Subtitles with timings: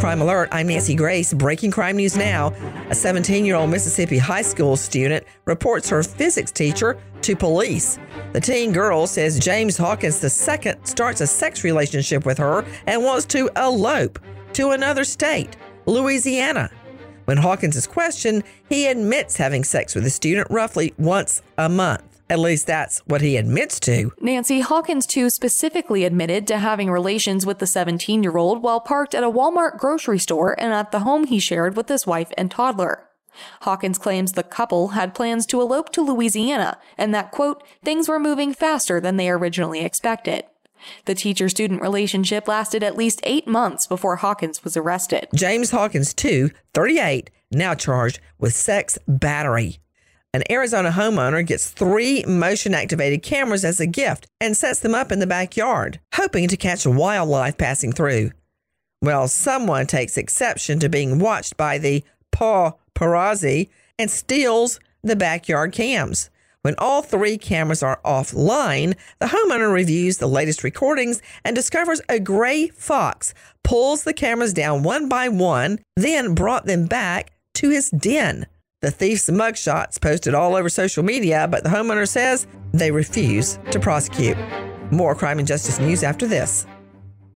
[0.00, 1.34] Crime Alert, I'm Nancy Grace.
[1.34, 2.54] Breaking crime news now.
[2.88, 7.98] A 17 year old Mississippi high school student reports her physics teacher to police.
[8.32, 13.26] The teen girl says James Hawkins II starts a sex relationship with her and wants
[13.26, 14.18] to elope
[14.54, 16.70] to another state, Louisiana.
[17.26, 22.09] When Hawkins is questioned, he admits having sex with the student roughly once a month.
[22.30, 24.12] At least that's what he admits to.
[24.20, 29.16] Nancy Hawkins, II, specifically admitted to having relations with the 17 year old while parked
[29.16, 32.48] at a Walmart grocery store and at the home he shared with his wife and
[32.48, 33.08] toddler.
[33.62, 38.20] Hawkins claims the couple had plans to elope to Louisiana and that, quote, things were
[38.20, 40.44] moving faster than they originally expected.
[41.06, 45.26] The teacher student relationship lasted at least eight months before Hawkins was arrested.
[45.34, 49.80] James Hawkins, II, 38, now charged with sex battery.
[50.32, 55.10] An Arizona homeowner gets three motion activated cameras as a gift and sets them up
[55.10, 58.30] in the backyard, hoping to catch wildlife passing through.
[59.02, 66.30] Well, someone takes exception to being watched by the paparazzi and steals the backyard cams.
[66.62, 72.20] When all three cameras are offline, the homeowner reviews the latest recordings and discovers a
[72.20, 73.34] gray fox
[73.64, 78.46] pulls the cameras down one by one, then brought them back to his den.
[78.82, 83.78] The thief's mugshots posted all over social media, but the homeowner says they refuse to
[83.78, 84.38] prosecute.
[84.90, 86.66] More crime and justice news after this.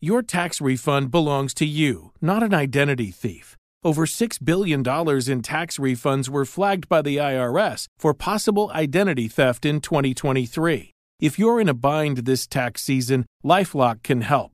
[0.00, 3.56] Your tax refund belongs to you, not an identity thief.
[3.82, 9.66] Over $6 billion in tax refunds were flagged by the IRS for possible identity theft
[9.66, 10.92] in 2023.
[11.18, 14.53] If you're in a bind this tax season, Lifelock can help.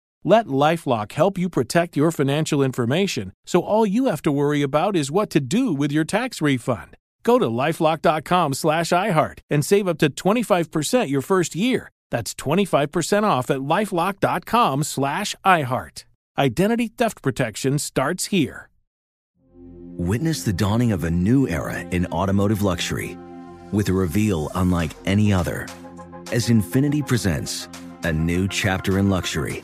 [0.23, 4.95] Let Lifelock help you protect your financial information so all you have to worry about
[4.95, 6.95] is what to do with your tax refund.
[7.23, 11.89] Go to lifelock.com slash iHeart and save up to 25% your first year.
[12.11, 16.05] That's 25% off at lifelock.com slash iHeart.
[16.37, 18.69] Identity theft protection starts here.
[19.97, 23.17] Witness the dawning of a new era in automotive luxury
[23.71, 25.67] with a reveal unlike any other
[26.31, 27.67] as Infiniti presents
[28.03, 29.63] a new chapter in luxury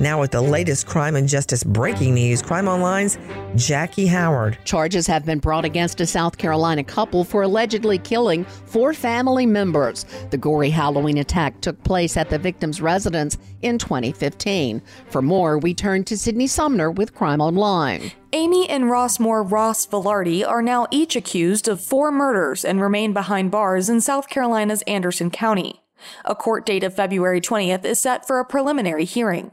[0.00, 3.18] Now, with the latest crime and justice breaking news, Crime Online's
[3.54, 4.56] Jackie Howard.
[4.64, 10.06] Charges have been brought against a South Carolina couple for allegedly killing four family members.
[10.30, 14.80] The gory Halloween attack took place at the victim's residence in 2015.
[15.10, 18.10] For more, we turn to Sydney Sumner with Crime Online.
[18.32, 23.50] Amy and Rossmore Ross Velarde are now each accused of four murders and remain behind
[23.50, 25.82] bars in South Carolina's Anderson County.
[26.24, 29.50] A court date of February 20th is set for a preliminary hearing.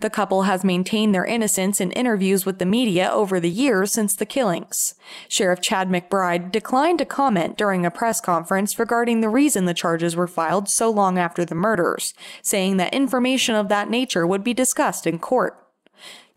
[0.00, 4.14] The couple has maintained their innocence in interviews with the media over the years since
[4.14, 4.94] the killings.
[5.28, 10.16] Sheriff Chad McBride declined to comment during a press conference regarding the reason the charges
[10.16, 14.54] were filed so long after the murders, saying that information of that nature would be
[14.54, 15.56] discussed in court.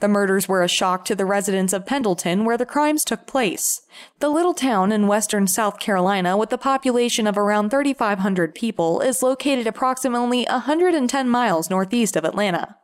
[0.01, 3.81] The murders were a shock to the residents of Pendleton, where the crimes took place.
[4.19, 9.21] The little town in western South Carolina, with a population of around 3,500 people, is
[9.21, 12.77] located approximately 110 miles northeast of Atlanta.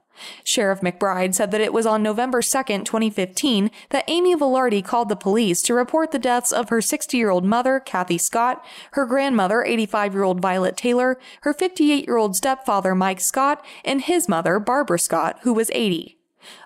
[0.43, 5.15] Sheriff McBride said that it was on November 2, 2015, that Amy Velarde called the
[5.15, 9.63] police to report the deaths of her 60 year old mother, Kathy Scott, her grandmother,
[9.63, 14.59] 85 year old Violet Taylor, her 58 year old stepfather, Mike Scott, and his mother,
[14.59, 16.16] Barbara Scott, who was 80.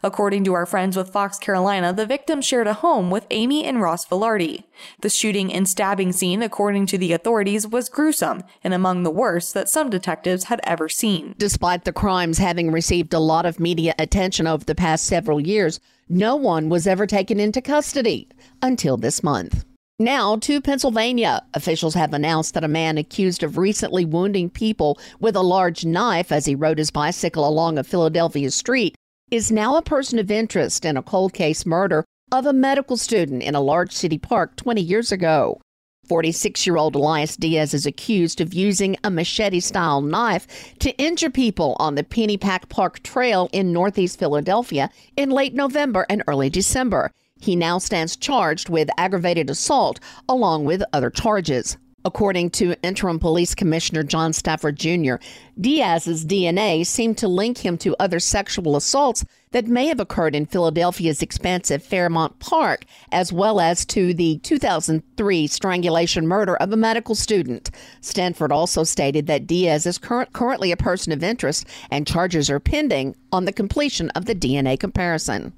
[0.04, 3.82] According to our friends with Fox Carolina, the victim shared a home with Amy and
[3.82, 4.64] Ross Velarde.
[5.02, 9.54] The shooting and stabbing scene, according to the authorities, was gruesome and among the worst
[9.54, 11.36] that some detectives had ever seen.
[11.38, 15.80] Despite the crimes having received a lot of media attention over the past several years,
[16.10, 18.28] no one was ever taken into custody
[18.62, 19.66] until this month.
[20.02, 21.44] Now to Pennsylvania.
[21.54, 26.32] Officials have announced that a man accused of recently wounding people with a large knife
[26.32, 28.96] as he rode his bicycle along a Philadelphia street
[29.32, 33.42] is now a person of interest in a cold case murder of a medical student
[33.42, 35.62] in a large city park 20 years ago.
[36.10, 41.30] 46 year old Elias Diaz is accused of using a machete style knife to injure
[41.30, 47.10] people on the Pennypack Park Trail in northeast Philadelphia in late November and early December.
[47.40, 51.78] He now stands charged with aggravated assault along with other charges.
[52.04, 55.16] According to interim police commissioner John Stanford Jr.,
[55.60, 60.46] Diaz's DNA seemed to link him to other sexual assaults that may have occurred in
[60.48, 67.14] Philadelphia's expansive Fairmount Park, as well as to the 2003 strangulation murder of a medical
[67.14, 67.70] student.
[68.00, 72.60] Stanford also stated that Diaz is current, currently a person of interest and charges are
[72.60, 75.54] pending on the completion of the DNA comparison.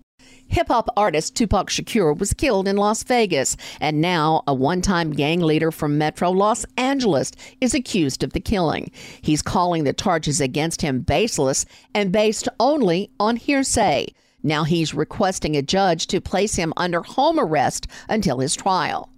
[0.54, 5.10] Hip hop artist Tupac Shakur was killed in Las Vegas, and now a one time
[5.10, 8.92] gang leader from Metro Los Angeles is accused of the killing.
[9.20, 11.66] He's calling the charges against him baseless
[11.96, 14.14] and based only on hearsay.
[14.44, 19.10] Now he's requesting a judge to place him under home arrest until his trial.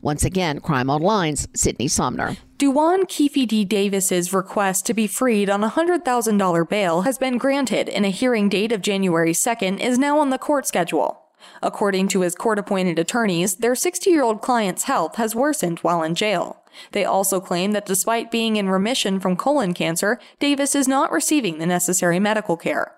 [0.00, 2.36] Once again, Crime Online's Sydney Sumner.
[2.58, 3.64] Duane Keffe D.
[3.64, 8.48] Davis's request to be freed on a $100,000 bail has been granted and a hearing
[8.48, 11.22] date of January 2nd is now on the court schedule.
[11.62, 16.02] According to his court appointed attorneys, their 60 year old client's health has worsened while
[16.02, 16.62] in jail.
[16.92, 21.58] They also claim that despite being in remission from colon cancer, Davis is not receiving
[21.58, 22.97] the necessary medical care.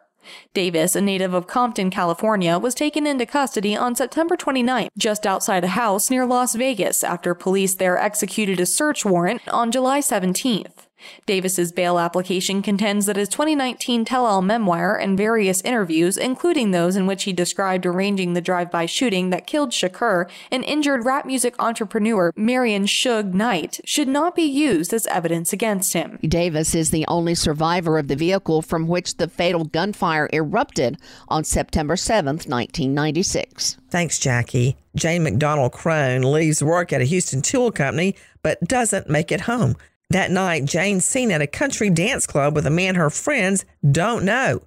[0.55, 5.65] Davis, a native of Compton, California, was taken into custody on September 29, just outside
[5.65, 10.90] a house near Las Vegas after police there executed a search warrant on July 17th.
[11.27, 17.07] Davis's bail application contends that his 2019 tell-all memoir and various interviews, including those in
[17.07, 22.33] which he described arranging the drive-by shooting that killed Shakur and injured rap music entrepreneur
[22.37, 26.19] Marion Suge Knight, should not be used as evidence against him.
[26.23, 30.99] Davis is the only survivor of the vehicle from which the fatal gunfire erupted
[31.29, 33.77] on September 7, 1996.
[33.91, 34.77] Thanks, Jackie.
[34.95, 39.77] Jane McDonald Crone leaves work at a Houston tool company but doesn't make it home.
[40.11, 44.25] That night, Jane's seen at a country dance club with a man her friends don't
[44.25, 44.63] know.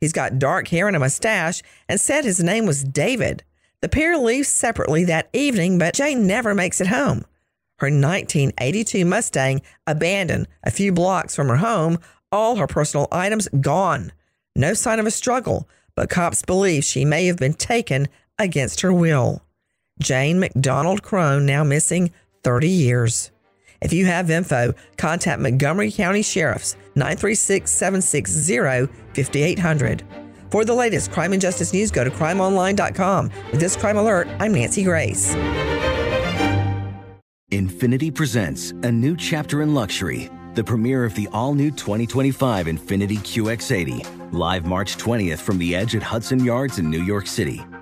[0.00, 3.44] He's got dark hair and a mustache and said his name was David.
[3.82, 7.24] The pair leave separately that evening, but Jane never makes it home.
[7.78, 11.98] Her 1982 Mustang abandoned a few blocks from her home,
[12.32, 14.12] all her personal items gone.
[14.54, 18.08] No sign of a struggle, but cops believe she may have been taken
[18.38, 19.42] against her will.
[20.00, 23.30] Jane McDonald Crone now missing 30 years.
[23.80, 30.04] If you have info, contact Montgomery County Sheriff's 936 760 5800.
[30.50, 33.30] For the latest crime and justice news, go to crimeonline.com.
[33.50, 35.34] With this crime alert, I'm Nancy Grace.
[37.52, 43.18] Infiniti presents a new chapter in luxury, the premiere of the all new 2025 Infiniti
[43.18, 47.64] QX80, live March 20th from the edge at Hudson Yards in New York City